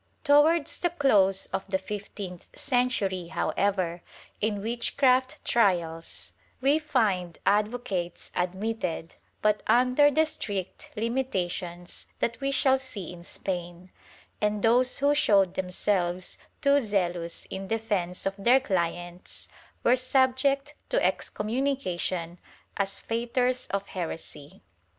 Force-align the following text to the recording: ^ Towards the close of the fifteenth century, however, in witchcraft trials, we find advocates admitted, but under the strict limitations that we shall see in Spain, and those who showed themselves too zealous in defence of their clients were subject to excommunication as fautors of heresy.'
^ 0.19 0.23
Towards 0.23 0.79
the 0.79 0.89
close 0.89 1.45
of 1.53 1.67
the 1.67 1.77
fifteenth 1.77 2.47
century, 2.57 3.27
however, 3.27 4.01
in 4.41 4.63
witchcraft 4.63 5.45
trials, 5.45 6.33
we 6.59 6.79
find 6.79 7.37
advocates 7.45 8.31
admitted, 8.35 9.13
but 9.43 9.61
under 9.67 10.09
the 10.09 10.25
strict 10.25 10.89
limitations 10.95 12.07
that 12.17 12.41
we 12.41 12.49
shall 12.49 12.79
see 12.79 13.13
in 13.13 13.21
Spain, 13.21 13.91
and 14.41 14.63
those 14.63 14.97
who 14.97 15.13
showed 15.13 15.53
themselves 15.53 16.39
too 16.63 16.79
zealous 16.79 17.45
in 17.51 17.67
defence 17.67 18.25
of 18.25 18.33
their 18.39 18.59
clients 18.59 19.49
were 19.83 19.95
subject 19.95 20.73
to 20.89 21.05
excommunication 21.05 22.39
as 22.75 22.99
fautors 22.99 23.67
of 23.69 23.85
heresy.' 23.89 24.63